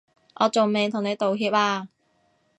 [0.39, 1.87] 我仲未同你道歉啊